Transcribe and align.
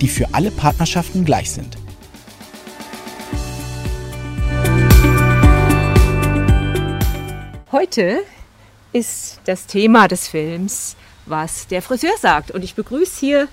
die 0.00 0.08
für 0.08 0.26
alle 0.32 0.50
Partnerschaften 0.50 1.24
gleich 1.24 1.50
sind. 1.50 1.76
Heute 7.70 8.20
ist 8.92 9.40
das 9.44 9.66
Thema 9.66 10.08
des 10.08 10.28
Films, 10.28 10.96
was 11.26 11.66
der 11.66 11.82
Friseur 11.82 12.16
sagt. 12.18 12.50
Und 12.50 12.64
ich 12.64 12.74
begrüße 12.74 13.20
hier 13.20 13.48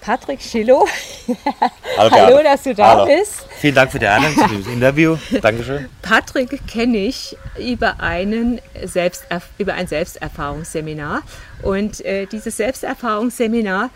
Patrick 0.00 0.40
Schillow. 0.40 0.88
Hallo, 1.96 2.10
Hallo 2.10 2.42
dass 2.42 2.62
du 2.62 2.74
da 2.74 2.96
Hallo. 2.96 3.06
bist. 3.06 3.46
Vielen 3.60 3.74
Dank 3.74 3.92
für 3.92 3.98
die 3.98 4.06
Einladung 4.06 4.48
zu 4.48 4.56
diesem 4.56 4.72
Interview. 4.72 5.16
Dankeschön. 5.42 5.88
Patrick 6.02 6.66
kenne 6.66 6.98
ich 6.98 7.36
über, 7.58 8.00
einen 8.00 8.60
Selbsterf 8.82 9.48
über 9.58 9.74
ein 9.74 9.86
Selbsterfahrungsseminar. 9.86 11.22
Und 11.62 12.04
äh, 12.04 12.26
dieses 12.26 12.56
Selbsterfahrungsseminar, 12.56 13.90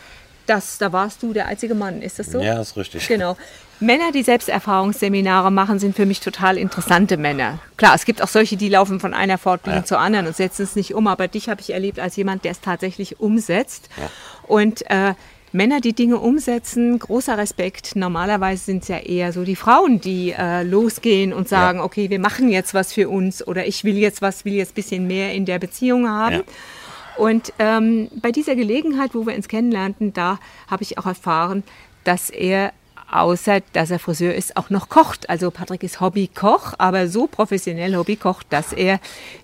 das, 0.47 0.79
da 0.79 0.93
warst 0.93 1.23
du 1.23 1.33
der 1.33 1.47
einzige 1.47 1.75
Mann, 1.75 2.03
ist 2.03 2.19
das 2.19 2.27
so? 2.27 2.41
Ja, 2.41 2.61
ist 2.61 2.77
richtig. 2.77 3.07
Genau. 3.09 3.37
Männer, 3.81 4.13
die 4.13 4.23
Selbsterfahrungsseminare 4.23 5.51
machen, 5.51 5.79
sind 5.79 5.97
für 5.97 6.07
mich 6.07 6.21
total 6.21 6.57
interessante 6.59 7.17
Männer. 7.17 7.59
Klar, 7.77 7.95
es 7.95 8.05
gibt 8.05 8.23
auch 8.23 8.29
solche, 8.29 8.57
die 8.57 8.69
laufen 8.69 9.01
von 9.01 9.15
einer 9.15 9.37
Fortbildung 9.39 9.83
Ja. 9.83 9.87
zur 9.87 9.99
anderen 9.99 10.27
und 10.27 10.37
setzen 10.37 10.63
es 10.63 10.77
nicht 10.77 10.95
um, 10.95 11.07
aber 11.07 11.29
dich 11.29 11.49
habe 11.49 11.61
ich 11.61 11.71
erlebt 11.73 11.99
als 11.99 12.17
jemand, 12.17 12.45
der 12.45 12.53
es 12.53 12.61
tatsächlich 12.61 13.21
umsetzt. 13.21 13.89
Und 14.47 14.89
äh, 14.91 15.15
Männer, 15.53 15.81
die 15.81 15.93
Dinge 15.93 16.19
umsetzen, 16.19 16.99
großer 16.99 17.39
Respekt. 17.39 17.95
Normalerweise 17.95 18.65
sind 18.65 18.83
es 18.83 18.89
ja 18.89 18.99
eher 18.99 19.33
so 19.33 19.45
die 19.45 19.55
Frauen, 19.57 20.01
die 20.01 20.33
äh, 20.37 20.63
losgehen 20.65 21.33
und 21.33 21.49
sagen, 21.49 21.79
Ja. 21.79 21.85
okay, 21.85 22.11
wir 22.11 22.19
machen 22.19 22.49
jetzt 22.51 22.75
was 22.75 22.93
für 22.93 23.09
uns 23.09 23.47
oder 23.47 23.65
ich 23.67 23.85
will 23.85 23.97
jetzt 23.97 24.21
was, 24.23 24.45
will 24.45 24.55
jetzt 24.55 24.73
ein 24.73 24.75
bisschen 24.75 25.07
mehr 25.07 25.33
in 25.33 25.45
der 25.47 25.59
Beziehung 25.61 26.09
haben. 26.09 26.43
Und 27.17 27.53
ähm, 27.59 28.09
bei 28.15 28.33
dieser 28.33 28.57
Gelegenheit, 28.57 29.15
wo 29.15 29.27
wir 29.27 29.35
uns 29.35 29.49
kennenlernten, 29.49 30.13
da 30.13 30.39
habe 30.69 30.83
ich 30.83 30.99
auch 30.99 31.07
erfahren, 31.07 31.63
dass 32.05 32.31
er 32.31 32.73
außer 33.11 33.61
dass 33.73 33.91
er 33.91 33.99
Friseur 33.99 34.35
ist, 34.35 34.57
auch 34.57 34.71
noch 34.71 34.89
kocht. 34.89 35.31
Also 35.31 35.51
Patrick 35.51 35.83
ist 35.83 36.01
Hobbykoch, 36.01 36.75
aber 36.79 37.09
so 37.09 37.27
professionell 37.27 37.95
Hobbykoch, 37.97 38.43
dass 38.43 38.73
er, 38.73 38.99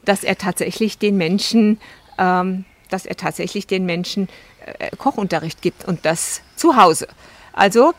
dass 0.05 0.25
er 0.25 0.37
tatsächlich 0.37 0.99
den 0.99 1.17
Menschen, 1.17 1.79
ähm, 2.19 2.65
dass 2.89 3.07
er 3.07 3.17
tatsächlich 3.17 3.67
den 3.67 3.87
Menschen 3.87 4.29
äh, 4.67 4.91
Kochunterricht 4.97 5.63
gibt 5.63 5.87
und 5.87 6.05
das 6.05 6.43
zu 6.57 6.77
Hause. 6.77 7.07
Also 7.53 7.93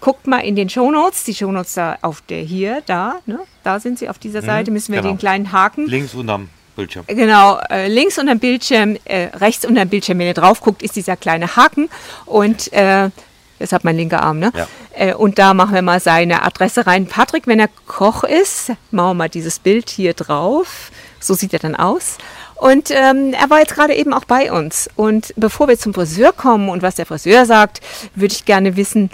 guckt 0.00 0.26
mal 0.26 0.40
in 0.40 0.56
den 0.56 0.68
Shownotes, 0.70 1.24
die 1.24 1.34
Shownotes 1.34 1.74
da 1.74 1.98
auf 2.02 2.22
der 2.22 2.42
hier, 2.42 2.82
da, 2.86 3.20
ne, 3.26 3.40
da 3.64 3.80
sind 3.80 3.98
sie 3.98 4.08
auf 4.08 4.18
dieser 4.18 4.42
Seite, 4.42 4.70
müssen 4.70 4.92
wir 4.92 5.00
genau. 5.00 5.14
den 5.14 5.18
kleinen 5.18 5.52
Haken 5.52 5.86
Links 5.86 6.14
unterm 6.14 6.48
Bildschirm. 6.78 7.04
Genau, 7.06 7.58
äh, 7.70 7.88
links 7.88 8.18
unter 8.18 8.34
dem 8.34 8.40
Bildschirm, 8.40 8.96
äh, 9.04 9.24
rechts 9.36 9.64
unter 9.66 9.84
dem 9.84 9.90
Bildschirm, 9.90 10.18
wenn 10.18 10.28
ihr 10.28 10.34
drauf 10.34 10.60
guckt, 10.60 10.82
ist 10.82 10.96
dieser 10.96 11.16
kleine 11.16 11.56
Haken 11.56 11.90
und 12.24 12.72
äh, 12.72 13.10
das 13.58 13.72
hat 13.72 13.84
mein 13.84 13.96
linker 13.96 14.22
Arm, 14.22 14.38
ne? 14.38 14.52
Ja. 14.54 14.66
Äh, 14.94 15.14
und 15.14 15.38
da 15.38 15.52
machen 15.52 15.74
wir 15.74 15.82
mal 15.82 16.00
seine 16.00 16.42
Adresse 16.42 16.86
rein. 16.86 17.06
Patrick, 17.06 17.46
wenn 17.46 17.58
er 17.58 17.68
Koch 17.86 18.22
ist, 18.24 18.70
machen 18.90 19.10
wir 19.10 19.14
mal 19.14 19.28
dieses 19.28 19.58
Bild 19.58 19.90
hier 19.90 20.14
drauf. 20.14 20.90
So 21.20 21.34
sieht 21.34 21.52
er 21.52 21.58
dann 21.58 21.74
aus. 21.74 22.18
Und 22.54 22.90
ähm, 22.90 23.34
er 23.34 23.50
war 23.50 23.58
jetzt 23.58 23.74
gerade 23.74 23.94
eben 23.94 24.12
auch 24.12 24.24
bei 24.24 24.52
uns. 24.52 24.88
Und 24.94 25.34
bevor 25.36 25.68
wir 25.68 25.78
zum 25.78 25.94
Friseur 25.94 26.32
kommen 26.32 26.68
und 26.68 26.82
was 26.82 26.94
der 26.94 27.06
Friseur 27.06 27.46
sagt, 27.46 27.80
würde 28.14 28.34
ich 28.34 28.44
gerne 28.44 28.76
wissen, 28.76 29.10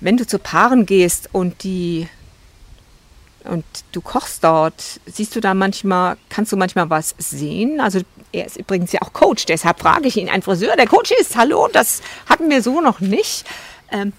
wenn 0.00 0.16
du 0.16 0.26
zu 0.26 0.38
Paaren 0.38 0.86
gehst 0.86 1.28
und 1.32 1.62
die 1.62 2.08
und 3.44 3.64
du 3.92 4.00
kochst 4.00 4.44
dort, 4.44 5.00
siehst 5.06 5.34
du 5.34 5.40
da 5.40 5.54
manchmal, 5.54 6.16
kannst 6.28 6.52
du 6.52 6.56
manchmal 6.56 6.90
was 6.90 7.14
sehen? 7.18 7.80
Also 7.80 8.00
er 8.32 8.46
ist 8.46 8.56
übrigens 8.56 8.92
ja 8.92 9.02
auch 9.02 9.12
Coach, 9.12 9.46
deshalb 9.46 9.80
frage 9.80 10.08
ich 10.08 10.16
ihn, 10.16 10.28
ein 10.28 10.42
Friseur, 10.42 10.76
der 10.76 10.86
Coach 10.86 11.10
ist, 11.12 11.36
hallo, 11.36 11.68
das 11.72 12.02
hatten 12.28 12.50
wir 12.50 12.62
so 12.62 12.80
noch 12.80 13.00
nicht. 13.00 13.44
Ähm, 13.90 14.12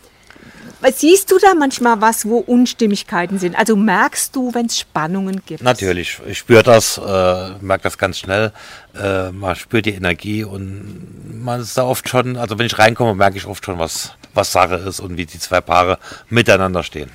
was 0.81 0.99
siehst 0.99 1.31
du 1.31 1.37
da 1.37 1.53
manchmal 1.53 2.01
was, 2.01 2.25
wo 2.25 2.39
Unstimmigkeiten 2.39 3.37
sind? 3.37 3.55
Also 3.55 3.75
merkst 3.75 4.35
du, 4.35 4.51
wenn 4.55 4.65
es 4.65 4.79
Spannungen 4.79 5.43
gibt? 5.45 5.61
Natürlich, 5.61 6.19
ich 6.25 6.39
spüre 6.39 6.63
das, 6.63 6.97
äh, 6.97 7.49
merke 7.61 7.83
das 7.83 7.99
ganz 7.99 8.17
schnell. 8.17 8.51
Äh, 8.99 9.31
man 9.31 9.55
spürt 9.55 9.85
die 9.85 9.93
Energie 9.93 10.43
und 10.43 11.43
man 11.43 11.61
ist 11.61 11.77
da 11.77 11.83
oft 11.83 12.09
schon, 12.09 12.35
also 12.35 12.57
wenn 12.57 12.65
ich 12.65 12.79
reinkomme, 12.79 13.13
merke 13.13 13.37
ich 13.37 13.45
oft 13.45 13.63
schon, 13.63 13.77
was, 13.77 14.13
was 14.33 14.51
Sache 14.51 14.75
ist 14.75 14.99
und 14.99 15.17
wie 15.17 15.27
die 15.27 15.37
zwei 15.37 15.61
Paare 15.61 15.99
miteinander 16.29 16.81
stehen. 16.81 17.11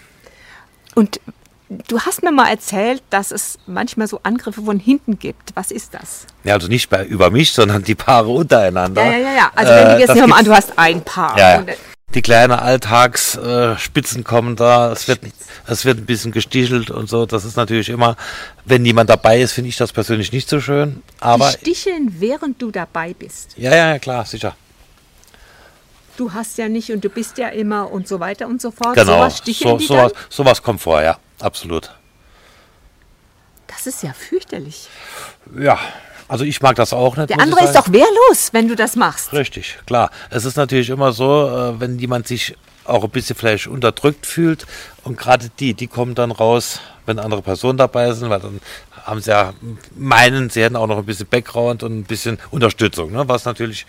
Und 0.95 1.21
du 1.69 2.01
hast 2.01 2.23
mir 2.23 2.33
mal 2.33 2.49
erzählt, 2.49 3.03
dass 3.11 3.31
es 3.31 3.59
manchmal 3.67 4.07
so 4.09 4.21
Angriffe 4.23 4.63
von 4.63 4.79
hinten 4.79 5.19
gibt. 5.19 5.51
Was 5.55 5.71
ist 5.71 5.95
das? 5.95 6.27
Ja, 6.45 6.55
also 6.55 6.69
nicht 6.69 6.89
bei, 6.91 7.05
über 7.05 7.31
mich, 7.31 7.53
sondern 7.53 7.83
die 7.83 7.95
Paare 7.95 8.29
untereinander. 8.29 9.05
Ja, 9.05 9.13
ja, 9.13 9.19
ja, 9.19 9.35
ja. 9.35 9.51
Also 9.55 9.73
wenn 9.73 9.85
du 9.89 9.95
Äh, 9.97 9.99
jetzt 10.01 10.09
das 10.11 10.17
nehmen 10.19 10.33
an, 10.33 10.45
du 10.45 10.53
hast 10.55 10.79
ein 10.79 11.03
Paar. 11.03 11.39
Ja, 11.39 11.55
ja. 11.57 11.63
Äh, 11.63 11.77
Die 12.15 12.23
kleinen 12.23 12.53
Alltagsspitzen 12.53 14.21
äh, 14.21 14.25
kommen 14.25 14.57
da, 14.57 14.93
es 14.93 15.09
wird, 15.09 15.21
es 15.67 15.85
wird 15.85 15.99
ein 15.99 16.07
bisschen 16.07 16.31
gestichelt 16.33 16.91
und 16.91 17.09
so. 17.09 17.27
Das 17.27 17.45
ist 17.45 17.57
natürlich 17.57 17.89
immer, 17.89 18.17
wenn 18.65 18.83
niemand 18.83 19.11
dabei 19.11 19.41
ist, 19.41 19.53
finde 19.53 19.69
ich 19.69 19.77
das 19.77 19.93
persönlich 19.93 20.33
nicht 20.33 20.49
so 20.49 20.61
schön. 20.61 21.03
Aber 21.21 21.51
die 21.65 21.75
sticheln, 21.75 22.15
während 22.19 22.63
du 22.63 22.71
dabei 22.71 23.13
bist. 23.13 23.55
ja, 23.59 23.75
ja, 23.75 23.89
ja, 23.93 23.99
klar, 23.99 24.25
sicher. 24.25 24.55
du 26.17 26.33
hast 26.33 26.57
ja 26.59 26.69
nicht 26.69 26.91
und 26.93 27.05
du 27.05 27.11
bist 27.11 27.37
ja 27.39 27.49
immer 27.49 27.91
und 27.91 28.09
so 28.09 28.21
weiter 28.21 28.47
und 28.47 28.63
so 28.63 28.71
fort. 28.71 28.95
Genau, 28.95 29.29
Sowas 29.29 29.43
so, 29.87 29.97
dann? 29.97 30.11
sowas 30.31 30.63
kommt 30.63 30.81
vor, 30.81 31.03
ja, 31.03 31.19
absolut. 31.41 31.91
Das 33.67 33.87
ist 33.87 34.03
ja 34.03 34.13
fürchterlich. 34.13 34.89
Ja, 35.59 35.79
also 36.29 36.45
ich 36.45 36.61
mag 36.61 36.77
das 36.77 36.93
auch 36.93 37.17
nicht. 37.17 37.31
Der 37.31 37.41
andere 37.41 37.65
ist 37.65 37.75
doch 37.75 37.93
wehrlos, 37.93 38.51
wenn 38.53 38.69
du 38.69 38.75
das 38.75 38.97
machst. 38.97 39.33
Richtig, 39.33 39.79
klar. 39.87 40.11
Es 40.31 40.45
ist 40.45 40.57
natürlich 40.57 40.91
immer 40.91 41.13
so, 41.13 41.49
äh, 41.49 41.81
wenn 41.81 41.99
jemand 41.99 42.27
sich 42.27 42.57
auch 42.89 43.05
ein 43.05 43.11
bisschen 43.11 43.37
vielleicht 43.37 43.67
unterdrückt 43.67 44.27
fühlt 44.27 44.67
und 45.05 45.17
gerade 45.17 45.51
die, 45.61 45.75
die 45.75 45.87
kommen 45.87 46.15
dann 46.15 46.31
raus, 46.31 46.81
wenn 47.07 47.19
andere 47.19 47.43
Personen 47.43 47.79
dabei 47.79 48.13
sind, 48.13 48.31
weil 48.31 48.41
dann 48.41 48.61
haben 49.07 49.21
sie 49.21 49.31
ja 49.31 49.53
meinen, 49.97 50.51
sie 50.51 50.65
hätten 50.65 50.75
auch 50.75 50.89
noch 50.89 50.99
ein 50.99 51.07
bisschen 51.07 51.29
Background 51.29 51.85
und 51.85 51.97
ein 51.97 52.05
bisschen 52.05 52.39
Unterstützung, 52.51 53.13
ne? 53.13 53.29
was 53.29 53.45
natürlich 53.45 53.87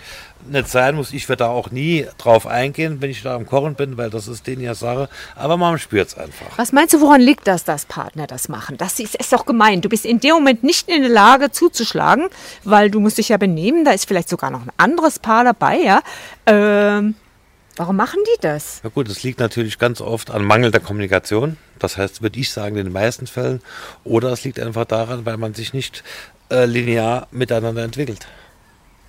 nicht 0.48 0.70
sein 0.70 0.96
muss. 0.96 1.12
Ich 1.12 1.28
werde 1.28 1.46
da 1.46 1.50
auch 1.50 1.72
nie 1.72 2.06
drauf 2.20 2.46
eingehen, 2.46 3.02
wenn 3.02 3.10
ich 3.10 3.24
da 3.24 3.36
am 3.36 3.48
Kochen 3.48 3.74
bin, 3.74 3.98
weil 3.98 4.12
das 4.12 4.28
ist 4.28 4.46
denen 4.46 4.62
ja 4.62 4.76
Sache, 4.76 5.10
aber 5.36 5.58
man 5.58 5.80
spürt 5.80 6.10
es 6.10 6.18
einfach. 6.18 6.46
Was 6.58 6.72
meinst 6.72 6.94
du, 6.94 7.02
woran 7.02 7.20
liegt 7.20 7.48
das, 7.48 7.64
dass 7.64 7.88
Partner 7.88 8.28
das 8.28 8.48
machen? 8.48 8.78
Das 8.78 9.00
ist, 9.00 9.16
ist 9.16 9.34
doch 9.34 9.48
gemein. 9.48 9.82
Du 9.82 9.90
bist 9.90 10.06
in 10.06 10.20
dem 10.20 10.36
Moment 10.36 10.64
nicht 10.64 10.88
in 10.88 11.02
der 11.02 11.12
Lage 11.12 11.50
zuzuschlagen, 11.50 12.28
weil 12.64 12.92
du 12.92 13.00
musst 13.00 13.18
dich 13.18 13.30
ja 13.30 13.38
benehmen. 13.38 13.86
Da 13.86 13.92
ist 13.92 14.08
vielleicht 14.08 14.30
sogar 14.30 14.52
noch 14.52 14.62
ein 14.62 14.72
anderes 14.78 15.18
Paar 15.18 15.44
dabei, 15.44 15.78
ja. 15.78 16.02
Ähm, 16.46 17.16
warum 17.78 17.96
machen 17.96 18.20
die 18.26 18.42
das? 18.42 18.82
Ja 18.84 18.90
gut, 18.90 19.08
es 19.10 19.24
liegt 19.24 19.40
natürlich 19.40 19.80
ganz 19.80 20.02
oft 20.02 20.32
an 20.32 20.44
mangelnder 20.44 20.80
Kommunikation. 20.80 21.58
Das 21.80 21.98
heißt, 21.98 22.22
würde 22.22 22.40
ich 22.40 22.52
sagen, 22.52 22.78
in 22.78 22.86
den 22.86 22.94
meisten 22.94 23.28
Fällen. 23.28 23.62
Oder 24.04 24.32
es 24.32 24.44
liegt 24.44 24.60
einfach 24.60 24.86
daran, 24.86 25.26
weil 25.26 25.38
man 25.38 25.54
sich 25.54 25.74
nicht 25.74 26.04
äh, 26.50 26.66
linear 26.66 27.28
miteinander 27.32 27.84
entwickelt. 27.84 28.28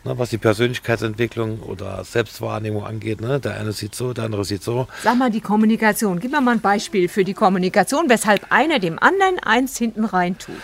Ne, 0.04 0.16
was 0.16 0.30
die 0.30 0.38
Persönlichkeitsentwicklung 0.38 1.60
oder 1.60 2.04
Selbstwahrnehmung 2.04 2.84
angeht. 2.84 3.20
Ne? 3.20 3.40
Der 3.40 3.58
eine 3.58 3.72
sieht 3.72 3.94
so, 3.94 4.12
der 4.12 4.25
andere 4.25 4.44
sieht 4.44 4.62
so. 4.62 4.87
Sag 5.02 5.16
mal 5.19 5.31
die 5.31 5.40
Kommunikation. 5.40 6.20
Gib 6.20 6.31
mir 6.31 6.40
mal 6.40 6.52
ein 6.52 6.60
Beispiel 6.60 7.08
für 7.08 7.25
die 7.25 7.34
Kommunikation, 7.34 8.08
weshalb 8.08 8.52
einer 8.52 8.78
dem 8.78 8.98
anderen 8.98 9.38
eins 9.40 9.76
hinten 9.76 10.04
rein 10.04 10.38
tut. 10.38 10.54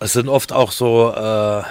Es 0.00 0.12
sind 0.12 0.28
oft 0.28 0.52
auch 0.52 0.70
so 0.70 1.12
äh, 1.12 1.62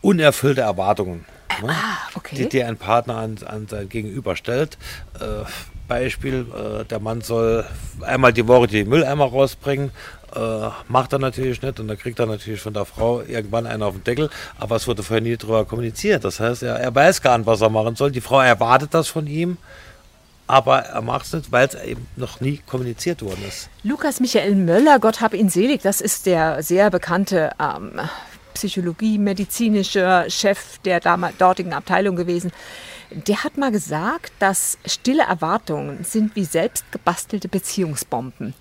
unerfüllte 0.00 0.62
Erwartungen. 0.62 1.26
Ne? 1.62 1.70
Ah, 1.70 1.98
okay. 2.14 2.36
die, 2.36 2.48
die 2.48 2.62
ein 2.62 2.76
Partner 2.76 3.16
an, 3.16 3.36
an 3.46 3.66
sein 3.68 3.88
Gegenüber 3.88 4.36
stellt. 4.36 4.76
Äh, 5.20 5.44
Beispiel, 5.88 6.46
äh, 6.52 6.84
der 6.84 7.00
Mann 7.00 7.20
soll 7.20 7.64
einmal 8.02 8.32
die 8.32 8.46
Woche 8.46 8.66
die 8.66 8.84
Mülleimer 8.84 9.26
rausbringen, 9.26 9.90
äh, 10.34 10.68
macht 10.88 11.12
er 11.12 11.18
natürlich 11.18 11.62
nicht 11.62 11.80
und 11.80 11.88
dann 11.88 11.98
kriegt 11.98 12.18
er 12.18 12.26
natürlich 12.26 12.60
von 12.60 12.74
der 12.74 12.84
Frau 12.84 13.22
irgendwann 13.22 13.66
einen 13.66 13.82
auf 13.82 13.94
den 13.94 14.04
Deckel, 14.04 14.30
aber 14.58 14.76
es 14.76 14.86
wurde 14.86 15.02
vorher 15.02 15.22
nie 15.22 15.36
darüber 15.36 15.64
kommuniziert. 15.64 16.24
Das 16.24 16.40
heißt, 16.40 16.62
er, 16.62 16.76
er 16.76 16.94
weiß 16.94 17.22
gar 17.22 17.38
nicht, 17.38 17.46
was 17.46 17.60
er 17.60 17.70
machen 17.70 17.96
soll. 17.96 18.10
Die 18.10 18.20
Frau 18.20 18.40
erwartet 18.40 18.92
das 18.94 19.08
von 19.08 19.26
ihm, 19.26 19.56
aber 20.46 20.80
er 20.80 21.02
macht 21.02 21.26
es 21.26 21.32
nicht, 21.32 21.52
weil 21.52 21.68
es 21.68 21.74
eben 21.74 22.06
noch 22.16 22.40
nie 22.40 22.60
kommuniziert 22.66 23.22
worden 23.22 23.44
ist. 23.46 23.68
Lukas 23.82 24.20
Michael 24.20 24.54
Möller, 24.54 24.98
Gott 24.98 25.20
hab 25.20 25.34
ihn 25.34 25.48
selig, 25.48 25.82
das 25.82 26.00
ist 26.00 26.26
der 26.26 26.62
sehr 26.62 26.90
bekannte 26.90 27.52
ähm, 27.60 28.00
Psychologie, 28.56 29.18
medizinischer 29.18 30.28
Chef 30.30 30.78
der 30.78 31.00
dortigen 31.38 31.74
Abteilung 31.74 32.16
gewesen. 32.16 32.52
Der 33.10 33.44
hat 33.44 33.56
mal 33.58 33.70
gesagt, 33.70 34.32
dass 34.38 34.78
stille 34.86 35.22
Erwartungen 35.22 36.02
sind 36.04 36.34
wie 36.34 36.44
selbst 36.44 36.90
gebastelte 36.90 37.48
Beziehungsbomben. 37.48 38.54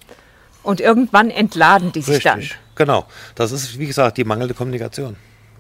Und 0.64 0.82
irgendwann 0.82 1.30
entladen 1.30 1.92
die 1.92 2.02
sich 2.02 2.26
Richtig, 2.26 2.50
dann. 2.50 2.76
genau. 2.76 3.06
Das 3.36 3.52
ist, 3.52 3.80
wie 3.80 3.88
gesagt, 3.88 4.18
die 4.18 4.24
mangelnde 4.24 4.54
Kommunikation, 4.54 5.16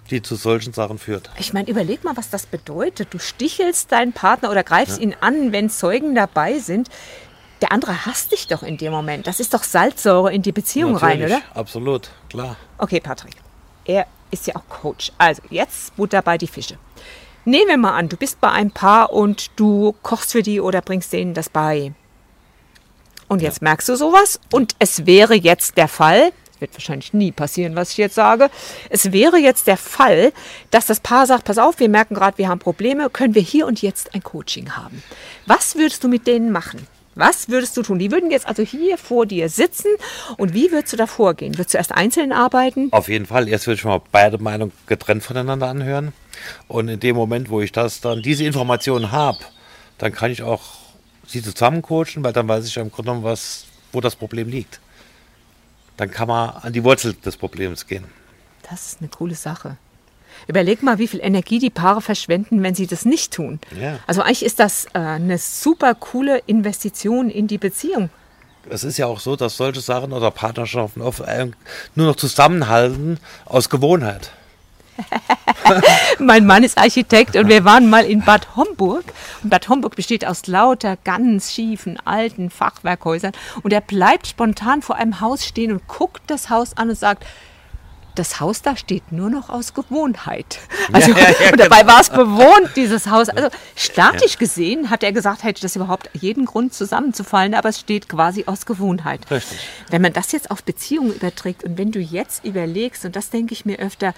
die 0.09 0.21
zu 0.21 0.35
solchen 0.35 0.73
Sachen 0.73 0.97
führt. 0.97 1.29
Ich 1.39 1.53
meine, 1.53 1.69
überleg 1.69 2.03
mal, 2.03 2.17
was 2.17 2.29
das 2.29 2.45
bedeutet. 2.45 3.13
Du 3.13 3.19
stichelst 3.19 3.91
deinen 3.91 4.13
Partner 4.13 4.51
oder 4.51 4.63
greifst 4.63 4.97
ja. 4.97 5.03
ihn 5.03 5.15
an, 5.21 5.51
wenn 5.51 5.69
Zeugen 5.69 6.13
dabei 6.13 6.59
sind. 6.59 6.89
Der 7.61 7.71
andere 7.71 8.05
hasst 8.05 8.31
dich 8.31 8.47
doch 8.47 8.63
in 8.63 8.77
dem 8.77 8.91
Moment. 8.91 9.27
Das 9.27 9.39
ist 9.39 9.53
doch 9.53 9.63
Salzsäure 9.63 10.33
in 10.33 10.41
die 10.41 10.51
Beziehung 10.51 10.93
Natürlich, 10.93 11.21
rein, 11.21 11.25
oder? 11.25 11.41
Absolut, 11.53 12.09
klar. 12.29 12.57
Okay, 12.77 12.99
Patrick. 12.99 13.35
Er 13.85 14.07
ist 14.31 14.47
ja 14.47 14.55
auch 14.55 14.67
Coach. 14.69 15.11
Also 15.17 15.41
jetzt 15.49 15.95
Butter 15.95 16.21
bei 16.21 16.37
die 16.37 16.47
Fische. 16.47 16.77
Nehmen 17.45 17.67
wir 17.67 17.77
mal 17.77 17.95
an, 17.95 18.09
du 18.09 18.17
bist 18.17 18.41
bei 18.41 18.51
einem 18.51 18.71
Paar 18.71 19.13
und 19.13 19.51
du 19.55 19.95
kochst 20.01 20.31
für 20.31 20.41
die 20.41 20.59
oder 20.59 20.81
bringst 20.81 21.13
denen 21.13 21.35
das 21.35 21.47
bei. 21.47 21.93
Und 23.27 23.41
jetzt 23.41 23.61
ja. 23.61 23.65
merkst 23.65 23.87
du 23.89 23.95
sowas 23.95 24.39
und 24.51 24.75
es 24.79 25.05
wäre 25.05 25.35
jetzt 25.35 25.77
der 25.77 25.87
Fall, 25.87 26.31
wird 26.59 26.73
wahrscheinlich 26.73 27.13
nie 27.13 27.31
passieren, 27.31 27.75
was 27.75 27.91
ich 27.91 27.97
jetzt 27.97 28.15
sage. 28.15 28.49
Es 28.89 29.11
wäre 29.11 29.37
jetzt 29.37 29.67
der 29.67 29.77
Fall, 29.77 30.31
dass 30.71 30.87
das 30.87 30.99
Paar 30.99 31.27
sagt, 31.27 31.45
pass 31.45 31.57
auf, 31.57 31.79
wir 31.79 31.89
merken 31.89 32.15
gerade, 32.15 32.37
wir 32.37 32.49
haben 32.49 32.59
Probleme, 32.59 33.09
können 33.09 33.35
wir 33.35 33.41
hier 33.41 33.67
und 33.67 33.81
jetzt 33.81 34.15
ein 34.15 34.23
Coaching 34.23 34.71
haben. 34.75 35.03
Was 35.45 35.75
würdest 35.75 36.03
du 36.03 36.07
mit 36.07 36.27
denen 36.27 36.51
machen? 36.51 36.87
Was 37.15 37.47
würdest 37.47 37.77
du 37.77 37.81
tun? 37.81 37.97
Die 37.97 38.11
würden 38.11 38.29
jetzt 38.29 38.45
also 38.45 38.61
hier 38.61 38.97
vor 38.97 39.25
dir 39.25 39.47
sitzen 39.47 39.87
und 40.37 40.53
wie 40.53 40.71
würdest 40.71 40.91
du 40.91 40.97
da 40.97 41.07
vorgehen? 41.07 41.57
Würdest 41.57 41.73
du 41.73 41.77
erst 41.77 41.93
einzeln 41.93 42.33
arbeiten? 42.33 42.89
Auf 42.91 43.07
jeden 43.07 43.25
Fall. 43.25 43.47
Erst 43.47 43.67
würde 43.67 43.77
ich 43.77 43.85
mal 43.85 44.01
beide 44.11 44.37
Meinungen 44.37 44.73
getrennt 44.85 45.23
voneinander 45.23 45.67
anhören. 45.67 46.11
Und 46.67 46.89
in 46.89 46.99
dem 46.99 47.15
Moment, 47.15 47.49
wo 47.49 47.61
ich 47.61 47.71
das 47.71 48.01
dann, 48.01 48.21
diese 48.21 48.43
Informationen 48.43 49.13
habe, 49.13 49.39
dann 49.97 50.11
kann 50.11 50.29
ich 50.29 50.43
auch 50.43 50.61
sie 51.25 51.41
zusammen 51.41 51.81
coachen, 51.81 52.21
weil 52.23 52.33
dann 52.33 52.49
weiß 52.49 52.67
ich 52.67 52.75
im 52.75 52.91
Grunde 52.91 53.11
genommen, 53.11 53.23
was, 53.23 53.65
wo 53.93 54.01
das 54.01 54.15
Problem 54.17 54.49
liegt. 54.49 54.81
Dann 55.95 56.11
kann 56.11 56.27
man 56.27 56.49
an 56.49 56.73
die 56.73 56.83
Wurzel 56.83 57.13
des 57.13 57.37
Problems 57.37 57.87
gehen. 57.87 58.03
Das 58.69 58.87
ist 58.87 58.99
eine 58.99 59.09
coole 59.09 59.35
Sache. 59.35 59.77
Überleg 60.47 60.83
mal, 60.83 60.99
wie 60.99 61.07
viel 61.07 61.19
Energie 61.21 61.59
die 61.59 61.69
Paare 61.69 62.01
verschwenden, 62.01 62.63
wenn 62.63 62.75
sie 62.75 62.87
das 62.87 63.05
nicht 63.05 63.33
tun. 63.33 63.59
Ja. 63.79 63.99
Also 64.07 64.21
eigentlich 64.21 64.45
ist 64.45 64.59
das 64.59 64.85
äh, 64.93 64.99
eine 64.99 65.37
super 65.37 65.95
coole 65.95 66.39
Investition 66.45 67.29
in 67.29 67.47
die 67.47 67.57
Beziehung. 67.57 68.09
Es 68.69 68.83
ist 68.83 68.97
ja 68.97 69.05
auch 69.05 69.19
so, 69.19 69.35
dass 69.35 69.57
solche 69.57 69.81
Sachen 69.81 70.11
oder 70.11 70.31
Partnerschaften 70.31 71.01
oft 71.01 71.19
äh, 71.21 71.47
nur 71.93 72.07
noch 72.07 72.15
zusammenhalten 72.15 73.19
aus 73.45 73.69
Gewohnheit. 73.69 74.31
mein 76.19 76.45
Mann 76.45 76.63
ist 76.63 76.77
Architekt 76.77 77.35
und 77.35 77.47
wir 77.47 77.65
waren 77.65 77.89
mal 77.89 78.05
in 78.05 78.21
Bad 78.23 78.55
Homburg. 78.55 79.03
Und 79.43 79.49
Bad 79.49 79.67
Homburg 79.69 79.95
besteht 79.95 80.25
aus 80.25 80.47
lauter 80.47 80.97
ganz 81.03 81.53
schiefen 81.53 81.99
alten 82.05 82.49
Fachwerkhäusern. 82.49 83.33
Und 83.63 83.73
er 83.73 83.81
bleibt 83.81 84.27
spontan 84.27 84.81
vor 84.81 84.95
einem 84.95 85.19
Haus 85.21 85.45
stehen 85.45 85.71
und 85.71 85.87
guckt 85.87 86.23
das 86.27 86.49
Haus 86.49 86.77
an 86.77 86.89
und 86.89 86.97
sagt, 86.97 87.25
das 88.15 88.39
Haus 88.39 88.61
da 88.61 88.75
steht 88.75 89.11
nur 89.11 89.29
noch 89.29 89.49
aus 89.49 89.73
Gewohnheit. 89.73 90.59
Also, 90.91 91.11
ja, 91.11 91.17
ja, 91.17 91.23
ja, 91.45 91.51
und 91.51 91.59
dabei 91.59 91.81
genau. 91.81 91.93
war 91.93 92.01
es 92.01 92.09
bewohnt, 92.09 92.71
dieses 92.75 93.07
Haus. 93.07 93.29
Also 93.29 93.49
statisch 93.75 94.37
gesehen 94.37 94.89
hat 94.89 95.03
er 95.03 95.11
gesagt, 95.11 95.43
hätte 95.43 95.61
das 95.61 95.75
überhaupt 95.75 96.09
jeden 96.13 96.45
Grund 96.45 96.73
zusammenzufallen, 96.73 97.53
aber 97.53 97.69
es 97.69 97.79
steht 97.79 98.09
quasi 98.09 98.43
aus 98.47 98.65
Gewohnheit. 98.65 99.29
Richtig. 99.29 99.59
Wenn 99.89 100.01
man 100.01 100.13
das 100.13 100.31
jetzt 100.31 100.51
auf 100.51 100.63
Beziehungen 100.63 101.13
überträgt 101.13 101.63
und 101.63 101.77
wenn 101.77 101.91
du 101.91 101.99
jetzt 101.99 102.43
überlegst, 102.45 103.05
und 103.05 103.15
das 103.15 103.29
denke 103.29 103.53
ich 103.53 103.65
mir 103.65 103.79
öfter, 103.79 104.13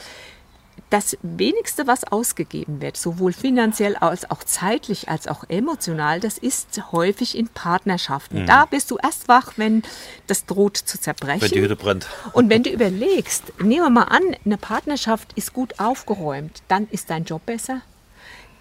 das 0.90 1.18
wenigste, 1.22 1.86
was 1.86 2.06
ausgegeben 2.06 2.82
wird, 2.82 2.96
sowohl 2.96 3.34
finanziell 3.34 3.96
als 3.98 4.30
auch 4.32 4.44
zeitlich 4.44 5.10
als 5.10 5.28
auch 5.28 5.44
emotional, 5.50 6.20
das 6.20 6.38
ist 6.38 6.92
häufig 6.92 7.38
in 7.38 7.50
Partnerschaften. 7.50 8.44
Mhm. 8.44 8.46
Da 8.46 8.66
bist 8.66 8.90
du 8.92 8.98
erst 8.98 9.28
wach, 9.28 9.54
wenn 9.58 9.84
das 10.28 10.46
droht 10.46 10.78
zu 10.78 11.00
zerbrechen. 11.00 11.42
Wenn 11.42 11.52
die 11.52 11.62
Hütte 11.62 11.76
brennt. 11.76 12.08
Und 12.32 12.50
wenn 12.50 12.64
du 12.64 12.70
überlegst, 12.70 13.54
nehmen 13.62 13.84
wir 13.86 13.90
mal 13.90 14.04
an, 14.04 14.24
eine 14.46 14.58
Partnerschaft 14.58 15.34
ist 15.34 15.54
gut 15.54 15.80
aufgeräumt, 15.80 16.62
dann 16.70 16.88
ist 16.90 17.10
dein 17.10 17.26
Job 17.26 17.46
besser. 17.46 17.82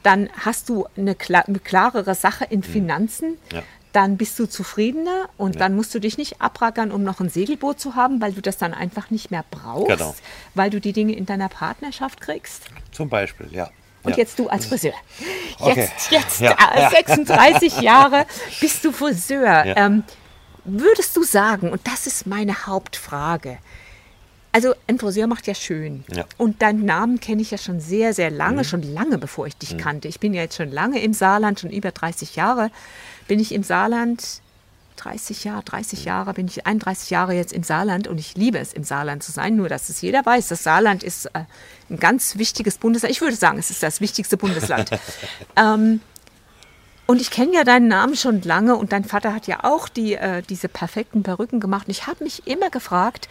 Dann 0.02 0.28
hast 0.38 0.68
du 0.68 0.86
eine, 0.96 1.14
klarere 1.14 2.14
Sache 2.14 2.44
in 2.44 2.60
mhm. 2.60 2.64
Finanzen. 2.64 3.38
Ja 3.52 3.62
dann 3.96 4.18
bist 4.18 4.38
du 4.38 4.44
zufriedener 4.44 5.30
und 5.38 5.54
ja. 5.54 5.60
dann 5.60 5.74
musst 5.74 5.94
du 5.94 6.00
dich 6.00 6.18
nicht 6.18 6.42
abrackern, 6.42 6.92
um 6.92 7.02
noch 7.02 7.20
ein 7.20 7.30
Segelboot 7.30 7.80
zu 7.80 7.94
haben, 7.94 8.20
weil 8.20 8.34
du 8.34 8.42
das 8.42 8.58
dann 8.58 8.74
einfach 8.74 9.10
nicht 9.10 9.30
mehr 9.30 9.42
brauchst, 9.50 9.88
genau. 9.88 10.14
weil 10.54 10.68
du 10.68 10.82
die 10.82 10.92
Dinge 10.92 11.16
in 11.16 11.24
deiner 11.24 11.48
Partnerschaft 11.48 12.20
kriegst. 12.20 12.64
Zum 12.92 13.08
Beispiel, 13.08 13.48
ja. 13.50 13.70
Und 14.02 14.10
ja. 14.12 14.18
jetzt 14.18 14.38
du 14.38 14.48
als 14.48 14.66
Friseur. 14.66 14.92
Jetzt, 15.58 15.60
okay. 15.60 15.88
jetzt 16.10 16.40
ja. 16.42 16.54
äh, 16.74 16.90
36 16.94 17.80
Jahre 17.80 18.26
bist 18.60 18.84
du 18.84 18.92
Friseur. 18.92 19.64
Ähm, 19.64 20.04
würdest 20.64 21.16
du 21.16 21.22
sagen, 21.22 21.70
und 21.70 21.80
das 21.86 22.06
ist 22.06 22.26
meine 22.26 22.66
Hauptfrage, 22.66 23.56
also 24.56 24.74
ein 24.86 24.98
Friseur 24.98 25.26
macht 25.26 25.46
ja 25.46 25.54
schön. 25.54 26.02
Ja. 26.14 26.24
Und 26.38 26.62
deinen 26.62 26.86
Namen 26.86 27.20
kenne 27.20 27.42
ich 27.42 27.50
ja 27.50 27.58
schon 27.58 27.78
sehr, 27.78 28.14
sehr 28.14 28.30
lange, 28.30 28.62
mhm. 28.62 28.64
schon 28.64 28.82
lange 28.82 29.18
bevor 29.18 29.46
ich 29.46 29.54
dich 29.54 29.74
mhm. 29.74 29.76
kannte. 29.76 30.08
Ich 30.08 30.18
bin 30.18 30.32
ja 30.32 30.40
jetzt 30.40 30.56
schon 30.56 30.72
lange 30.72 30.98
im 31.02 31.12
Saarland, 31.12 31.60
schon 31.60 31.70
über 31.70 31.90
30 31.90 32.36
Jahre 32.36 32.70
bin 33.28 33.38
ich 33.38 33.52
im 33.52 33.62
Saarland 33.62 34.40
30 34.96 35.44
Jahre, 35.44 35.62
30 35.62 36.06
Jahre 36.06 36.32
bin 36.32 36.46
ich 36.46 36.66
31 36.66 37.10
Jahre 37.10 37.34
jetzt 37.34 37.52
im 37.52 37.64
Saarland 37.64 38.08
und 38.08 38.16
ich 38.16 38.34
liebe 38.34 38.58
es, 38.58 38.72
im 38.72 38.82
Saarland 38.82 39.22
zu 39.22 39.30
sein. 39.30 39.56
Nur, 39.56 39.68
dass 39.68 39.90
es 39.90 40.00
jeder 40.00 40.24
weiß, 40.24 40.48
das 40.48 40.62
Saarland 40.62 41.02
ist 41.02 41.26
äh, 41.26 41.40
ein 41.90 41.98
ganz 41.98 42.38
wichtiges 42.38 42.78
Bundesland. 42.78 43.12
Ich 43.12 43.20
würde 43.20 43.36
sagen, 43.36 43.58
es 43.58 43.68
ist 43.68 43.82
das 43.82 44.00
wichtigste 44.00 44.38
Bundesland. 44.38 44.88
ähm, 45.56 46.00
und 47.06 47.20
ich 47.20 47.30
kenne 47.30 47.52
ja 47.52 47.64
deinen 47.64 47.88
Namen 47.88 48.16
schon 48.16 48.40
lange 48.40 48.74
und 48.74 48.92
dein 48.92 49.04
Vater 49.04 49.34
hat 49.34 49.46
ja 49.46 49.64
auch 49.64 49.90
die, 49.90 50.14
äh, 50.14 50.40
diese 50.40 50.68
perfekten 50.68 51.22
Perücken 51.22 51.60
gemacht. 51.60 51.88
Und 51.88 51.90
ich 51.90 52.06
habe 52.06 52.24
mich 52.24 52.46
immer 52.46 52.70
gefragt, 52.70 53.28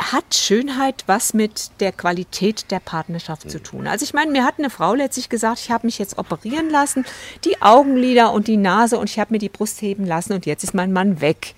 hat 0.00 0.34
Schönheit 0.34 1.04
was 1.06 1.34
mit 1.34 1.70
der 1.80 1.92
Qualität 1.92 2.70
der 2.70 2.80
Partnerschaft 2.80 3.50
zu 3.50 3.62
tun. 3.62 3.86
Also 3.86 4.04
ich 4.04 4.14
meine, 4.14 4.30
mir 4.30 4.44
hat 4.44 4.54
eine 4.58 4.70
Frau 4.70 4.94
letztlich 4.94 5.28
gesagt, 5.28 5.60
ich 5.60 5.70
habe 5.70 5.86
mich 5.86 5.98
jetzt 5.98 6.18
operieren 6.18 6.70
lassen, 6.70 7.04
die 7.44 7.60
Augenlider 7.60 8.32
und 8.32 8.48
die 8.48 8.56
Nase 8.56 8.98
und 8.98 9.10
ich 9.10 9.18
habe 9.18 9.34
mir 9.34 9.38
die 9.38 9.48
Brust 9.48 9.82
heben 9.82 10.06
lassen 10.06 10.32
und 10.32 10.46
jetzt 10.46 10.64
ist 10.64 10.74
mein 10.74 10.92
Mann 10.92 11.20
weg. 11.20 11.54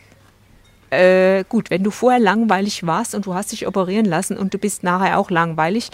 Äh, 0.91 1.45
gut, 1.49 1.71
wenn 1.71 1.83
du 1.83 1.91
vorher 1.91 2.21
langweilig 2.21 2.87
warst 2.87 3.15
und 3.15 3.27
du 3.27 3.35
hast 3.35 3.53
dich 3.53 3.67
operieren 3.67 4.05
lassen 4.05 4.37
und 4.37 4.53
du 4.53 4.59
bist 4.59 4.83
nachher 4.83 5.19
auch 5.19 5.31
langweilig, 5.31 5.91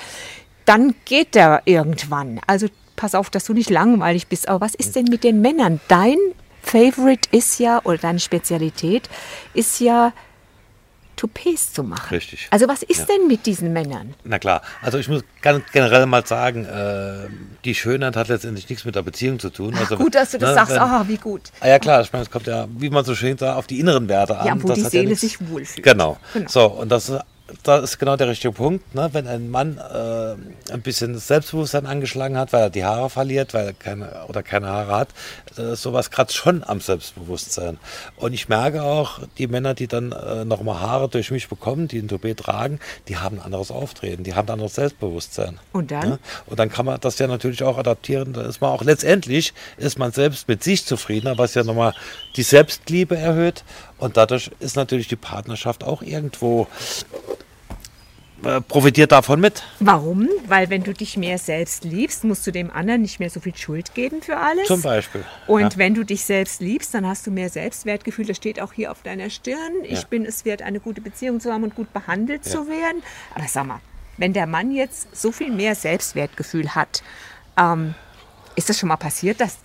dann 0.64 0.94
geht 1.04 1.34
der 1.34 1.62
irgendwann. 1.66 2.40
Also 2.46 2.66
pass 2.96 3.14
auf, 3.14 3.30
dass 3.30 3.44
du 3.44 3.52
nicht 3.52 3.70
langweilig 3.70 4.26
bist. 4.26 4.48
Aber 4.48 4.60
was 4.60 4.74
ist 4.74 4.96
denn 4.96 5.04
mit 5.04 5.22
den 5.22 5.40
Männern? 5.40 5.80
Dein 5.88 6.18
Favorite 6.62 7.28
ist 7.30 7.58
ja, 7.60 7.80
oder 7.84 7.98
deine 7.98 8.18
Spezialität 8.18 9.08
ist 9.54 9.80
ja 9.80 10.12
Toupets 11.18 11.72
zu 11.72 11.82
machen. 11.82 12.08
Richtig. 12.10 12.46
Also 12.50 12.68
was 12.68 12.82
ist 12.82 13.00
ja. 13.00 13.04
denn 13.06 13.26
mit 13.26 13.44
diesen 13.44 13.72
Männern? 13.72 14.14
Na 14.24 14.38
klar, 14.38 14.62
also 14.80 14.98
ich 14.98 15.08
muss 15.08 15.22
ganz 15.42 15.64
generell 15.72 16.06
mal 16.06 16.24
sagen, 16.24 16.64
äh, 16.64 17.28
die 17.64 17.74
Schönheit 17.74 18.16
hat 18.16 18.28
letztendlich 18.28 18.68
nichts 18.68 18.84
mit 18.84 18.94
der 18.94 19.02
Beziehung 19.02 19.38
zu 19.38 19.50
tun. 19.50 19.74
Also, 19.74 19.96
Ach, 19.96 19.98
gut, 19.98 20.14
dass 20.14 20.30
du 20.30 20.38
das 20.38 20.50
ne, 20.50 20.54
sagst, 20.54 20.78
ah, 20.78 21.02
oh, 21.02 21.08
wie 21.08 21.16
gut. 21.16 21.50
Ah, 21.60 21.68
ja 21.68 21.78
klar, 21.78 22.00
ich 22.02 22.12
meine, 22.12 22.22
es 22.22 22.30
kommt 22.30 22.46
ja, 22.46 22.68
wie 22.70 22.88
man 22.88 23.04
so 23.04 23.14
schön 23.14 23.36
sagt, 23.36 23.58
auf 23.58 23.66
die 23.66 23.80
inneren 23.80 24.08
Werte 24.08 24.38
an. 24.38 24.46
Ja, 24.46 24.62
wo 24.62 24.68
das 24.68 24.78
die 24.78 24.84
Seele 24.84 25.10
ja 25.10 25.16
sich 25.16 25.46
wohlfühlt. 25.48 25.84
Genau. 25.84 26.18
genau. 26.32 26.48
So, 26.48 26.66
und 26.66 26.88
das 26.90 27.08
ist 27.08 27.20
das 27.62 27.82
ist 27.82 27.98
genau 27.98 28.16
der 28.16 28.28
richtige 28.28 28.52
Punkt. 28.52 28.94
Ne? 28.94 29.08
Wenn 29.12 29.26
ein 29.26 29.50
Mann 29.50 29.78
äh, 29.78 30.72
ein 30.72 30.82
bisschen 30.82 31.18
Selbstbewusstsein 31.18 31.86
angeschlagen 31.86 32.36
hat, 32.36 32.52
weil 32.52 32.62
er 32.62 32.70
die 32.70 32.84
Haare 32.84 33.08
verliert, 33.10 33.54
weil 33.54 33.66
er 33.66 33.72
keine 33.72 34.26
oder 34.28 34.42
keine 34.42 34.68
Haare 34.68 34.96
hat, 34.96 35.08
äh, 35.56 35.74
sowas 35.74 36.10
kratzt 36.10 36.34
schon 36.34 36.62
am 36.64 36.80
Selbstbewusstsein. 36.80 37.78
Und 38.16 38.32
ich 38.32 38.48
merke 38.48 38.82
auch, 38.82 39.20
die 39.38 39.46
Männer, 39.46 39.74
die 39.74 39.86
dann 39.86 40.12
äh, 40.12 40.44
nochmal 40.44 40.80
Haare 40.80 41.08
durch 41.08 41.30
mich 41.30 41.48
bekommen, 41.48 41.88
die 41.88 41.98
ein 41.98 42.08
Toupet 42.08 42.38
tragen, 42.38 42.80
die 43.08 43.16
haben 43.16 43.38
ein 43.38 43.44
anderes 43.44 43.70
Auftreten, 43.70 44.24
die 44.24 44.34
haben 44.34 44.48
ein 44.48 44.52
anderes 44.52 44.74
Selbstbewusstsein. 44.74 45.58
Und 45.72 45.90
dann? 45.90 46.08
Ne? 46.08 46.18
Und 46.46 46.58
dann 46.58 46.68
kann 46.68 46.84
man 46.84 47.00
das 47.00 47.18
ja 47.18 47.26
natürlich 47.26 47.62
auch 47.62 47.78
adaptieren. 47.78 48.34
Da 48.34 48.42
ist 48.42 48.60
man 48.60 48.70
auch 48.70 48.82
letztendlich, 48.82 49.54
ist 49.78 49.98
man 49.98 50.12
selbst 50.12 50.48
mit 50.48 50.62
sich 50.62 50.84
zufriedener, 50.84 51.38
was 51.38 51.54
ja 51.54 51.64
nochmal 51.64 51.94
die 52.36 52.42
Selbstliebe 52.42 53.16
erhöht. 53.16 53.64
Und 53.98 54.16
dadurch 54.16 54.50
ist 54.60 54.76
natürlich 54.76 55.08
die 55.08 55.16
Partnerschaft 55.16 55.82
auch 55.82 56.02
irgendwo 56.02 56.68
profitiert 58.68 59.12
davon 59.12 59.40
mit. 59.40 59.62
Warum? 59.80 60.28
Weil 60.46 60.70
wenn 60.70 60.84
du 60.84 60.92
dich 60.92 61.16
mehr 61.16 61.38
selbst 61.38 61.84
liebst, 61.84 62.24
musst 62.24 62.46
du 62.46 62.50
dem 62.50 62.70
anderen 62.70 63.02
nicht 63.02 63.20
mehr 63.20 63.30
so 63.30 63.40
viel 63.40 63.56
Schuld 63.56 63.94
geben 63.94 64.22
für 64.22 64.36
alles. 64.36 64.66
Zum 64.66 64.82
Beispiel. 64.82 65.24
Und 65.46 65.60
ja. 65.60 65.70
wenn 65.76 65.94
du 65.94 66.04
dich 66.04 66.24
selbst 66.24 66.60
liebst, 66.60 66.94
dann 66.94 67.06
hast 67.06 67.26
du 67.26 67.30
mehr 67.30 67.50
Selbstwertgefühl. 67.50 68.26
Das 68.26 68.36
steht 68.36 68.60
auch 68.60 68.72
hier 68.72 68.92
auf 68.92 69.02
deiner 69.02 69.30
Stirn. 69.30 69.72
Ich 69.82 70.06
bin 70.06 70.24
es 70.24 70.44
wert, 70.44 70.62
eine 70.62 70.80
gute 70.80 71.00
Beziehung 71.00 71.40
zu 71.40 71.52
haben 71.52 71.64
und 71.64 71.74
gut 71.74 71.92
behandelt 71.92 72.46
ja. 72.46 72.52
zu 72.52 72.68
werden. 72.68 73.02
Aber 73.34 73.46
sag 73.48 73.66
mal, 73.66 73.80
wenn 74.16 74.32
der 74.32 74.46
Mann 74.46 74.72
jetzt 74.72 75.14
so 75.16 75.32
viel 75.32 75.50
mehr 75.50 75.74
Selbstwertgefühl 75.74 76.74
hat, 76.74 77.02
ähm, 77.58 77.94
ist 78.56 78.68
das 78.68 78.78
schon 78.78 78.88
mal 78.88 78.96
passiert, 78.96 79.40
dass 79.40 79.58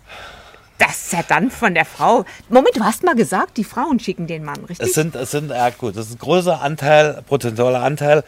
das 0.80 1.06
ist 1.06 1.14
ja 1.14 1.24
dann 1.28 1.50
von 1.52 1.74
der 1.74 1.86
Frau. 1.86 2.26
Moment, 2.50 2.76
du 2.76 2.84
hast 2.84 3.04
mal 3.04 3.16
gesagt, 3.16 3.58
die 3.58 3.64
Frauen 3.64 4.00
schicken 4.00 4.28
den 4.28 4.44
Mann, 4.44 4.66
richtig? 4.66 4.88
Es 4.88 4.94
sind, 4.94 5.16
es 5.16 5.32
sind, 5.32 5.50
ja 5.50 5.70
gut, 5.70 5.96
das 5.96 6.08
ist 6.08 6.16
ein 6.16 6.20
großer 6.20 6.62
Anteil, 6.62 7.24
prozentualer 7.28 7.82
Anteil, 7.84 8.24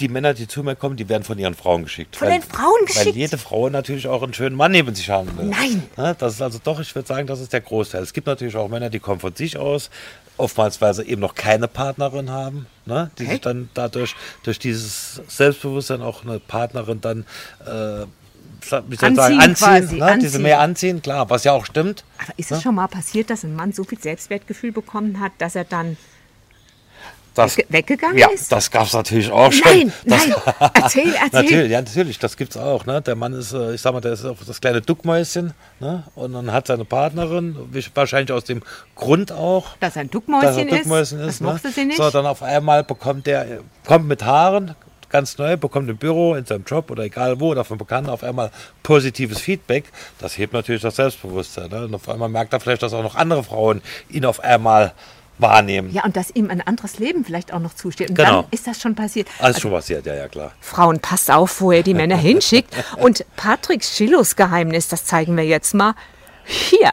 die 0.00 0.08
Männer, 0.08 0.34
die 0.34 0.48
zu 0.48 0.62
mir 0.62 0.76
kommen, 0.76 0.96
die 0.96 1.08
werden 1.08 1.22
von 1.22 1.38
ihren 1.38 1.54
Frauen 1.54 1.84
geschickt. 1.84 2.16
Von 2.16 2.28
weil, 2.28 2.40
den 2.40 2.42
Frauen 2.42 2.86
geschickt? 2.86 3.06
Weil 3.06 3.14
jede 3.14 3.38
Frau 3.38 3.68
natürlich 3.68 4.08
auch 4.08 4.22
einen 4.22 4.34
schönen 4.34 4.56
Mann 4.56 4.72
neben 4.72 4.94
sich 4.94 5.10
haben 5.10 5.36
will. 5.36 5.46
Nein. 5.46 5.82
Das 6.18 6.34
ist 6.34 6.42
also 6.42 6.58
doch, 6.62 6.80
ich 6.80 6.94
würde 6.94 7.06
sagen, 7.06 7.26
das 7.26 7.40
ist 7.40 7.52
der 7.52 7.60
Großteil. 7.60 8.02
Es 8.02 8.12
gibt 8.12 8.26
natürlich 8.26 8.56
auch 8.56 8.68
Männer, 8.68 8.90
die 8.90 8.98
kommen 8.98 9.20
von 9.20 9.34
sich 9.34 9.56
aus, 9.56 9.90
oftmals, 10.36 10.80
weil 10.80 10.94
sie 10.94 11.04
eben 11.04 11.20
noch 11.20 11.34
keine 11.34 11.68
Partnerin 11.68 12.30
haben, 12.30 12.66
ne? 12.86 13.10
die 13.18 13.24
Okay. 13.24 13.32
sich 13.32 13.40
dann 13.42 13.68
dadurch, 13.74 14.16
durch 14.42 14.58
dieses 14.58 15.20
Selbstbewusstsein 15.28 16.02
auch 16.02 16.24
eine 16.24 16.40
Partnerin 16.40 17.00
dann, 17.00 17.26
äh, 17.66 18.06
wie 18.88 18.96
soll 18.96 19.10
ich 19.10 19.16
sagen, 19.16 19.40
Anziehen 19.40 19.54
quasi, 19.54 19.96
ne? 19.96 20.04
anziehen. 20.04 20.20
diese 20.20 20.38
mehr 20.38 20.60
anziehen, 20.60 21.02
klar, 21.02 21.30
was 21.30 21.44
ja 21.44 21.52
auch 21.52 21.66
stimmt. 21.66 22.04
Aber 22.18 22.32
ist 22.38 22.50
es 22.50 22.62
schon 22.62 22.74
mal 22.74 22.88
passiert, 22.88 23.30
dass 23.30 23.44
ein 23.44 23.54
Mann 23.54 23.72
so 23.72 23.84
viel 23.84 23.98
Selbstwertgefühl 24.00 24.72
bekommen 24.72 25.20
hat, 25.20 25.32
dass 25.38 25.54
er 25.54 25.64
dann 25.64 25.96
Das, 27.44 27.56
wegge- 27.56 27.66
weggegangen 27.68 28.18
ja, 28.18 28.28
ist? 28.28 28.50
das 28.52 28.70
gab 28.70 28.86
es 28.86 28.92
natürlich 28.92 29.30
auch 29.30 29.52
schon. 29.52 29.62
Nein, 29.72 29.92
das, 30.04 30.26
nein, 30.26 30.36
erzähl, 30.74 31.14
erzähl. 31.14 31.28
Natürlich, 31.32 31.70
ja, 31.70 31.80
natürlich, 31.82 32.18
das 32.18 32.36
gibt's 32.36 32.56
auch. 32.56 32.86
Ne? 32.86 33.00
Der 33.02 33.16
Mann 33.16 33.32
ist, 33.32 33.52
äh, 33.52 33.74
ich 33.74 33.80
sag 33.80 33.92
mal, 33.92 34.00
der 34.00 34.12
ist 34.12 34.24
auch 34.24 34.36
das 34.46 34.60
kleine 34.60 34.80
Duckmäuschen. 34.80 35.52
Ne? 35.80 36.04
Und 36.14 36.32
dann 36.32 36.52
hat 36.52 36.66
seine 36.66 36.84
Partnerin, 36.84 37.56
wahrscheinlich 37.94 38.32
aus 38.32 38.44
dem 38.44 38.62
Grund 38.94 39.32
auch, 39.32 39.76
Dass 39.80 39.96
er 39.96 40.02
ein 40.02 40.10
dass 40.10 40.14
er 40.14 40.64
Duckmäuschen 40.64 40.68
ist. 40.68 40.78
Duckmäuschen 40.78 41.18
Das 41.18 41.28
ist. 41.34 41.40
Ne? 41.40 41.60
sie 41.74 41.84
nicht. 41.84 41.96
So, 41.96 42.10
dann 42.10 42.26
auf 42.26 42.42
einmal 42.42 42.84
bekommt 42.84 43.26
der, 43.26 43.60
kommt 43.86 44.06
mit 44.06 44.24
Haaren, 44.24 44.74
ganz 45.10 45.38
neu, 45.38 45.56
bekommt 45.56 45.90
im 45.90 45.96
Büro, 45.96 46.34
in 46.34 46.46
seinem 46.46 46.64
Job 46.64 46.90
oder 46.90 47.02
egal 47.02 47.40
wo, 47.40 47.48
oder 47.50 47.64
von 47.64 47.78
Bekannten 47.78 48.10
auf 48.10 48.22
einmal 48.22 48.50
positives 48.82 49.40
Feedback. 49.40 49.84
Das 50.18 50.38
hebt 50.38 50.52
natürlich 50.52 50.82
das 50.82 50.96
Selbstbewusstsein. 50.96 51.68
Ne? 51.70 51.84
Und 51.86 51.94
auf 51.94 52.08
einmal 52.08 52.28
merkt 52.28 52.52
er 52.52 52.60
vielleicht, 52.60 52.82
dass 52.82 52.92
auch 52.92 53.02
noch 53.02 53.16
andere 53.16 53.42
Frauen 53.42 53.82
ihn 54.08 54.24
auf 54.24 54.40
einmal 54.40 54.92
wahrnehmen. 55.40 55.90
ja, 55.92 56.04
und 56.04 56.16
dass 56.16 56.30
ihm 56.30 56.50
ein 56.50 56.60
anderes 56.60 56.98
Leben 56.98 57.24
vielleicht 57.24 57.52
auch 57.52 57.58
noch 57.60 57.74
zusteht. 57.74 58.10
Und 58.10 58.16
Genau. 58.16 58.42
dann 58.42 58.44
ist 58.50 58.66
das 58.66 58.80
schon 58.80 58.94
passiert. 58.94 59.28
Alles 59.38 59.60
schon 59.60 59.70
passiert, 59.70 60.06
ja, 60.06 60.14
ja, 60.14 60.28
klar. 60.28 60.52
Frauen, 60.60 61.00
passt 61.00 61.30
auf, 61.30 61.60
wo 61.60 61.72
ihr 61.72 61.82
die 61.82 61.94
Männer 61.94 62.16
hinschickt. 62.30 62.74
Und 62.98 63.24
Patrick 63.36 63.84
Schillos 63.84 64.36
Geheimnis, 64.36 64.88
das 64.88 65.04
zeigen 65.04 65.36
wir 65.36 65.44
jetzt 65.44 65.74
mal 65.74 65.94
hier. 66.44 66.92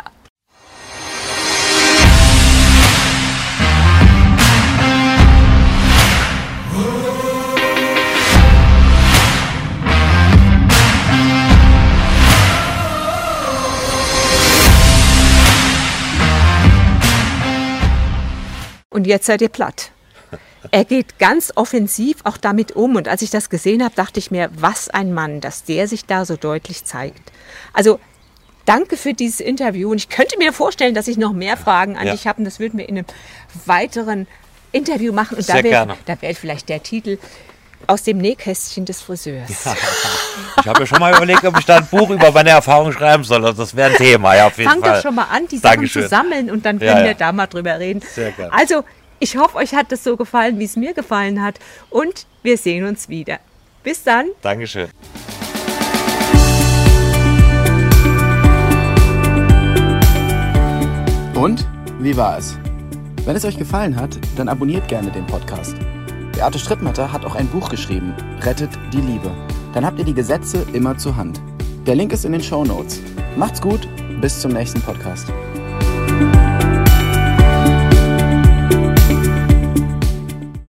Und 19.08 19.12
jetzt 19.12 19.26
seid 19.28 19.42
ihr 19.42 19.48
platt. 19.48 19.92
Er 20.72 20.84
geht 20.84 21.18
ganz 21.18 21.54
offensiv 21.56 22.18
auch 22.26 22.36
damit 22.36 22.74
um. 22.74 22.98
Und 22.98 23.08
als 23.08 23.22
ich 23.22 23.30
das 23.30 23.50
gesehen 23.50 23.82
habe, 23.82 23.96
dachte 23.96 24.20
ich 24.20 24.32
mir, 24.32 24.50
was 24.54 24.90
ein 24.90 25.14
Mann, 25.14 25.40
dass 25.40 25.64
der 25.64 25.88
sich 25.88 26.06
da 26.06 26.26
so 26.26 26.36
deutlich 26.36 26.84
zeigt. 26.84 27.32
Also 27.72 28.02
danke 28.66 28.98
für 28.98 29.14
dieses 29.14 29.40
Interview. 29.40 29.90
Und 29.92 29.96
ich 30.00 30.10
könnte 30.10 30.38
mir 30.38 30.52
vorstellen, 30.52 30.94
dass 30.94 31.08
ich 31.08 31.16
noch 31.16 31.32
mehr 31.32 31.56
Fragen 31.56 31.96
an 31.96 32.06
Ja. 32.08 32.12
dich 32.12 32.28
habe. 32.28 32.40
Und 32.40 32.44
das 32.46 32.60
würden 32.60 32.78
wir 32.78 32.90
in 32.90 32.98
einem 32.98 33.06
weiteren 33.64 34.28
Interview 34.74 35.14
machen. 35.14 35.38
Und 35.38 35.44
Sehr 35.44 35.56
da 35.56 35.64
wäre 35.64 35.86
gerne. 35.86 35.96
da 36.06 36.22
wär 36.22 36.36
vielleicht 36.36 36.68
der 36.68 36.84
Titel 36.84 37.18
aus 37.86 38.04
dem 38.04 38.18
Nähkästchen 38.18 38.84
des 38.84 39.02
Friseurs. 39.02 39.50
Ich 39.50 40.68
habe 40.68 40.82
mir 40.82 40.88
schon 40.88 41.00
mal 41.00 41.16
überlegt, 41.16 41.46
ob 41.46 41.58
ich 41.60 41.66
da 41.66 41.78
ein 41.78 41.86
Buch 41.86 42.10
über 42.10 42.32
meine 42.32 42.50
Erfahrungen 42.50 42.92
schreiben 42.92 43.24
soll. 43.24 43.46
Also 43.46 43.62
Das 43.64 43.74
wäre 43.76 43.92
ein 43.92 43.96
Thema, 43.96 44.36
ja, 44.36 44.48
auf 44.48 44.58
jeden 44.58 44.70
Fang 44.70 44.82
Fall. 44.82 44.96
doch 44.96 45.02
schon 45.04 45.16
mal 45.16 45.26
an, 45.32 45.48
die 45.48 45.58
Sachen 45.60 45.76
Dankeschön. 45.76 46.04
zu 46.04 46.10
sammeln 46.10 46.52
und 46.52 46.66
dann 46.66 46.80
Ja, 46.80 46.88
können 46.94 47.06
ja. 47.06 47.12
wir 47.12 47.14
da 47.14 47.32
mal 47.32 47.46
drüber 47.48 47.80
reden. 47.80 48.02
Sehr 48.14 48.32
gerne. 48.32 48.52
Also, 48.52 48.84
ich 49.20 49.38
hoffe, 49.38 49.58
euch 49.58 49.74
hat 49.74 49.92
das 49.92 50.04
so 50.04 50.18
gefallen, 50.18 50.60
wie 50.60 50.66
es 50.66 50.76
mir 50.76 50.94
gefallen 50.94 51.42
hat. 51.42 51.60
Und 51.90 52.26
wir 52.44 52.58
sehen 52.58 52.86
uns 52.86 53.10
wieder. 53.10 53.40
Bis 53.84 54.04
dann. 54.04 54.28
Dankeschön. 54.42 54.90
Und 61.36 61.68
wie 62.00 62.18
war 62.18 62.38
es? 62.38 62.58
Wenn 63.26 63.36
es 63.36 63.46
euch 63.46 63.58
gefallen 63.58 63.96
hat, 63.96 64.18
dann 64.36 64.50
abonniert 64.50 64.88
gerne 64.88 65.12
den 65.12 65.28
Podcast. 65.28 65.76
Beate 66.32 66.60
Strittmatter 66.60 67.12
hat 67.12 67.26
auch 67.26 67.36
ein 67.36 67.48
Buch 67.48 67.70
geschrieben, 67.70 68.14
Rettet 68.42 68.72
die 68.94 69.02
Liebe. 69.02 69.32
Dann 69.74 69.86
habt 69.86 70.00
ihr 70.00 70.06
die 70.06 70.14
Gesetze 70.14 70.66
immer 70.74 70.98
zur 70.98 71.16
Hand. 71.16 71.42
Der 71.86 71.96
Link 71.96 72.14
ist 72.14 72.26
in 72.26 72.32
den 72.32 72.42
Show 72.42 72.64
Notes. 72.64 73.02
Macht's 73.36 73.62
gut, 73.62 73.88
bis 74.22 74.40
zum 74.40 74.52
nächsten 74.54 74.82
Podcast. 74.82 75.32